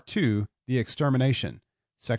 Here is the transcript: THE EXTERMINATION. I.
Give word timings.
THE 0.65 0.79
EXTERMINATION. 0.79 1.59
I. 1.59 1.61